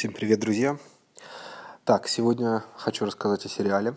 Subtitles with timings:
[0.00, 0.78] Всем привет, друзья!
[1.84, 3.94] Так, сегодня хочу рассказать о сериале.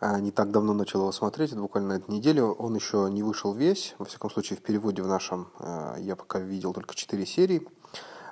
[0.00, 2.42] А, не так давно начал его смотреть, буквально на этой неделе.
[2.42, 6.38] Он еще не вышел весь, во всяком случае в переводе в нашем а, я пока
[6.38, 7.68] видел только 4 серии.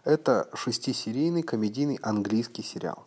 [0.05, 3.05] Это шестисерийный комедийный английский сериал.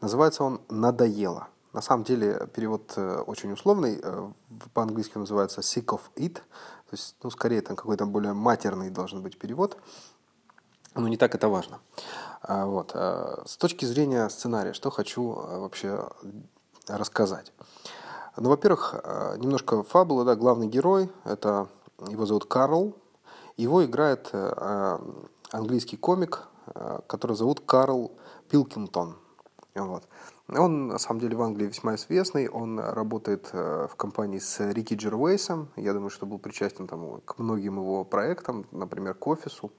[0.00, 1.46] Называется он «Надоело».
[1.72, 4.00] На самом деле перевод э, очень условный.
[4.02, 4.30] Э,
[4.72, 6.34] по-английски называется «sick of it».
[6.34, 6.42] То
[6.90, 9.76] есть, ну, скорее, там какой-то более матерный должен быть перевод.
[10.94, 11.80] Но не так это важно.
[12.42, 12.92] А, вот.
[12.94, 16.08] Э, с точки зрения сценария, что хочу вообще
[16.88, 17.52] рассказать.
[18.36, 18.94] Ну, во-первых,
[19.38, 21.68] немножко фабулы, да, главный герой, это
[22.08, 22.96] его зовут Карл,
[23.56, 24.32] его играет
[25.52, 26.48] английский комик,
[27.06, 28.10] который зовут Карл
[28.50, 29.16] Пилкингтон.
[29.74, 30.08] Вот.
[30.48, 32.48] Он, на самом деле, в Англии весьма известный.
[32.48, 35.70] Он работает э, в компании с Рики Джервейсом.
[35.76, 39.72] Я думаю, что был причастен там, к многим его проектам, например, к офису.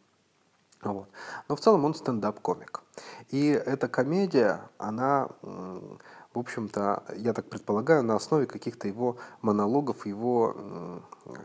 [0.86, 1.08] Вот.
[1.50, 2.84] Но в целом он стендап-комик.
[3.30, 11.02] И эта комедия, она, в общем-то, я так предполагаю, на основе каких-то его монологов, его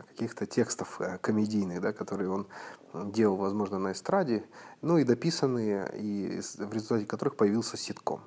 [0.09, 2.47] каких-то текстов э, комедийных, да, которые он
[2.93, 4.45] делал, возможно, на эстраде,
[4.83, 8.21] ну и дописанные, и в результате которых появился ситком.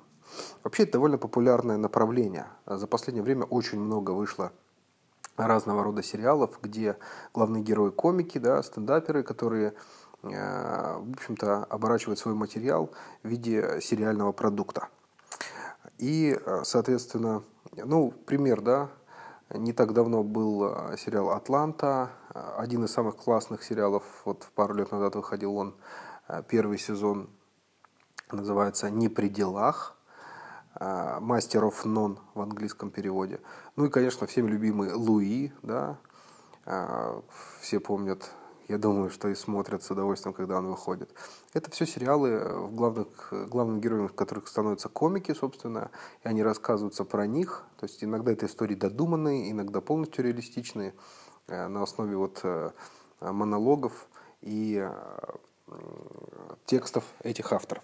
[0.64, 2.48] Вообще это довольно популярное направление.
[2.66, 4.50] За последнее время очень много вышло
[5.36, 6.96] разного рода сериалов, где
[7.32, 9.74] главные герои комики, да, стендаперы, которые
[10.24, 12.90] в общем-то, оборачивают свой материал
[13.22, 14.88] в виде сериального продукта.
[15.98, 17.42] И, э, соответственно,
[17.76, 18.90] ну, пример, да,
[19.50, 24.90] не так давно был э, сериал «Атланта», один из самых классных сериалов, вот пару лет
[24.90, 25.76] назад выходил он,
[26.48, 27.30] первый сезон,
[28.32, 29.96] называется «Не при делах»,
[30.74, 33.40] Master of None в английском переводе.
[33.76, 35.98] Ну и, конечно, всем любимый Луи, да,
[37.60, 38.32] все помнят,
[38.68, 41.10] я думаю, что и смотрят с удовольствием, когда он выходит.
[41.52, 45.90] Это все сериалы, в главных, главным героем которых становятся комики, собственно,
[46.22, 47.64] и они рассказываются про них.
[47.78, 50.94] То есть иногда это истории додуманные, иногда полностью реалистичные,
[51.46, 52.70] э, на основе вот э,
[53.20, 54.08] монологов
[54.40, 55.72] и э,
[56.64, 57.82] текстов этих авторов.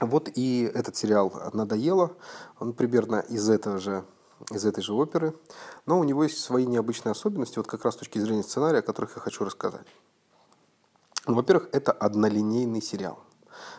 [0.00, 2.16] Вот и этот сериал «Надоело»,
[2.58, 4.04] он примерно из этого же
[4.50, 5.34] из этой же оперы,
[5.86, 8.82] но у него есть свои необычные особенности, вот как раз с точки зрения сценария, о
[8.82, 9.86] которых я хочу рассказать.
[11.26, 13.18] Ну, во-первых, это однолинейный сериал.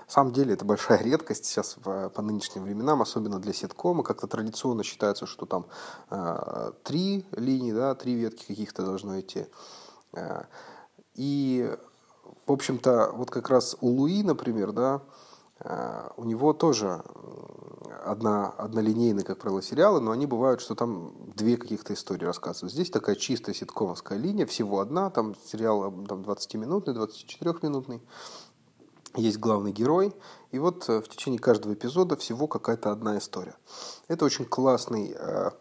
[0.08, 4.04] На самом деле это большая редкость сейчас по нынешним временам, особенно для сеткома.
[4.04, 5.66] Как-то традиционно считается, что там
[6.10, 9.48] э, три линии, да, три ветки каких-то должно идти.
[10.14, 10.44] Э,
[11.16, 11.76] и,
[12.46, 17.02] в общем-то, вот как раз у Луи, например, да, Э, у него тоже
[18.06, 22.74] одна, однолинейные, как правило, сериалы, но они бывают, что там две каких-то истории рассказывают.
[22.74, 28.02] Здесь такая чистая ситкомовская линия, всего одна, там сериал там, 20-минутный, 24-минутный.
[29.16, 30.14] Есть главный герой,
[30.52, 33.56] и вот э, в течение каждого эпизода всего какая-то одна история.
[34.10, 35.52] Это очень классный, э,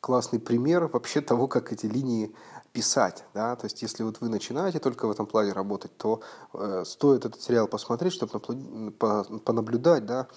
[0.00, 2.32] классный пример вообще того, как эти линии
[2.72, 6.20] писать, да, то есть если вот вы начинаете только в этом плане работать, то
[6.54, 8.40] э, стоит этот сериал посмотреть, чтобы
[8.92, 10.28] понаблюдать, да,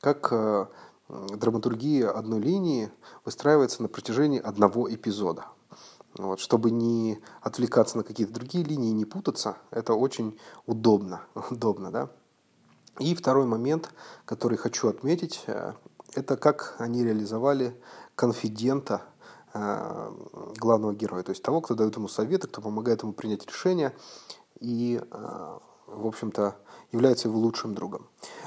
[0.00, 0.66] как э,
[1.08, 2.90] драматургия одной линии
[3.24, 5.46] выстраивается на протяжении одного эпизода.
[6.16, 12.10] Вот, чтобы не отвлекаться на какие-то другие линии, не путаться, это очень удобно, удобно, да.
[12.98, 13.90] И второй момент,
[14.24, 15.74] который хочу отметить, э,
[16.14, 17.76] это как они реализовали
[18.14, 19.02] конфидента
[19.52, 23.92] главного героя, то есть того, кто дает ему советы, кто помогает ему принять решение
[24.60, 26.56] и, э, в общем-то,
[26.92, 28.06] является его лучшим другом.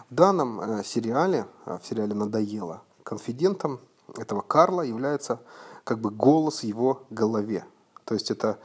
[0.09, 3.79] В данном э, сериале, в сериале «Надоело», конфидентом
[4.17, 5.41] этого Карла является
[5.83, 7.65] как бы голос в его голове.
[8.05, 8.59] То есть это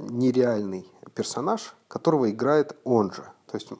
[0.00, 3.70] нереальный персонаж, которого играет он же– то есть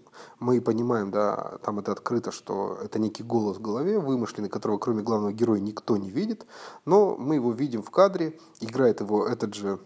[0.41, 5.03] мы понимаем, да, там это открыто, что это некий голос в голове, вымышленный, которого кроме
[5.03, 6.47] главного героя никто не видит,
[6.85, 9.79] но мы его видим в кадре, играет его этот же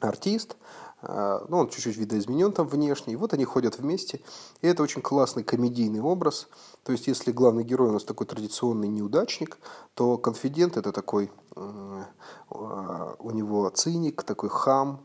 [0.00, 0.56] артист,
[1.04, 4.20] а, ну, он чуть-чуть видоизменен там внешне, и вот они ходят вместе,
[4.60, 6.48] и это очень классный комедийный образ,
[6.84, 9.58] то есть если главный герой у нас такой традиционный неудачник,
[9.94, 15.04] то конфидент это такой, а, у него циник, такой хам,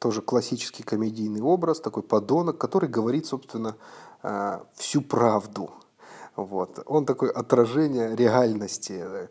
[0.00, 3.76] тоже классический комедийный образ, такой подонок, который говорит, собственно,
[4.22, 5.70] э, всю правду.
[6.36, 6.82] Вот.
[6.86, 9.28] Он такое отражение реальности, э,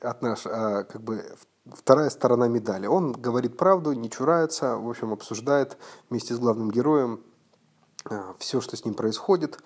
[0.00, 1.24] от наш, э, как бы
[1.72, 2.88] вторая сторона медали.
[2.88, 5.78] Он говорит правду, не чурается, в общем, обсуждает
[6.10, 7.20] вместе с главным героем
[8.38, 9.58] все, что с ним происходит,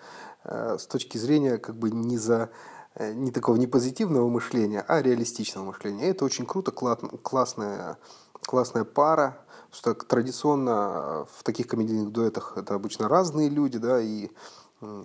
[0.45, 2.51] с точки зрения как бы не за
[2.99, 6.09] не такого не позитивного мышления, а реалистичного мышления.
[6.09, 7.99] И это очень круто, классная,
[8.47, 9.39] классная пара,
[9.71, 14.31] что традиционно в таких комедийных дуэтах это обычно разные люди, да, и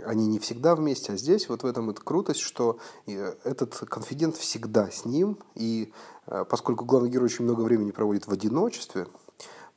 [0.05, 4.89] они не всегда вместе, а здесь вот в этом это крутость, что этот конфидент всегда
[4.89, 5.93] с ним, и
[6.49, 9.07] поскольку главный герой очень много времени проводит в одиночестве,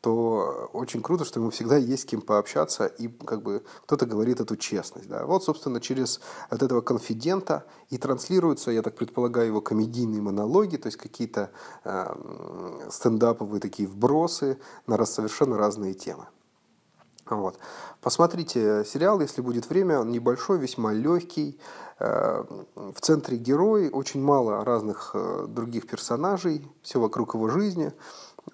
[0.00, 4.40] то очень круто, что ему всегда есть с кем пообщаться, и как бы кто-то говорит
[4.40, 5.08] эту честность.
[5.08, 5.26] Да.
[5.26, 10.86] Вот, собственно, через от этого конфидента и транслируются, я так предполагаю, его комедийные монологи, то
[10.86, 11.50] есть какие-то
[11.84, 16.26] э, стендаповые такие вбросы на совершенно разные темы.
[17.28, 17.58] Вот.
[18.00, 21.60] Посмотрите сериал, если будет время, он небольшой, весьма легкий.
[21.98, 22.44] Э,
[22.74, 27.92] в центре герой, очень мало разных э, других персонажей, все вокруг его жизни–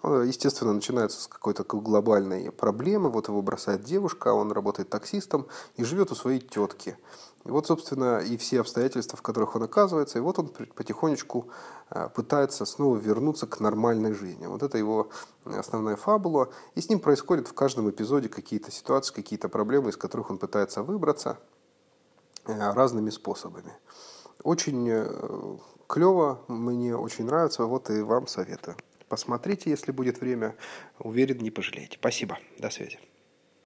[0.06, 3.10] Естественно, начинается с какой-то глобальной проблемы.
[3.10, 6.96] Вот его бросает девушка, он работает таксистом и живет у своей тетки.
[7.44, 11.48] И вот, собственно, и все обстоятельства, в которых он оказывается, и вот он потихонечку
[11.90, 14.46] э, пытается снова вернуться к нормальной жизни.
[14.46, 15.10] Вот это его
[15.44, 16.50] основная фабула.
[16.76, 20.82] И с ним происходят в каждом эпизоде какие-то ситуации, какие-то проблемы, из которых он пытается
[20.82, 21.38] выбраться
[22.46, 23.72] э, разными способами.
[24.44, 25.56] Очень э,
[25.88, 28.76] клево, мне очень нравится, вот и вам советую.
[29.08, 30.56] Посмотрите, если будет время.
[30.98, 31.96] Уверен, не пожалеете.
[31.98, 32.38] Спасибо.
[32.58, 32.98] До связи.